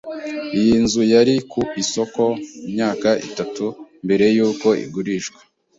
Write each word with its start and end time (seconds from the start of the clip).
Iyi 0.59 0.75
nzu 0.83 1.01
yari 1.13 1.35
ku 1.51 1.59
isoko 1.83 2.23
imyaka 2.67 3.09
itatu 3.27 3.65
mbere 4.05 4.25
yuko 4.35 4.67
igurishwa. 4.85 5.39